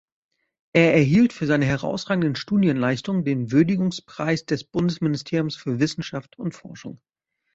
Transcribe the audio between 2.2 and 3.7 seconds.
Studienleistungen den